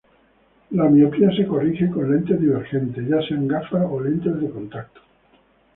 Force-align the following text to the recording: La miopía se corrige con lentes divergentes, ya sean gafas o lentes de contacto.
La 0.71 0.85
miopía 0.89 1.29
se 1.31 1.45
corrige 1.45 1.87
con 1.91 2.09
lentes 2.09 2.41
divergentes, 2.41 3.07
ya 3.07 3.21
sean 3.21 3.47
gafas 3.47 3.83
o 3.87 3.99
lentes 3.99 4.41
de 4.41 4.49
contacto. 4.49 4.99